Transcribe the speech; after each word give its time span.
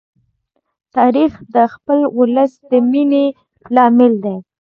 تاریخ 0.95 1.31
د 1.55 1.55
خپل 1.73 1.99
ولس 2.17 2.51
د 2.69 2.71
مینې 2.89 3.25
لامل 3.75 4.13
دی. 4.23 4.35